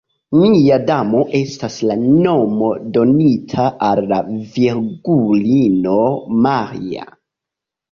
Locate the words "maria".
6.49-7.09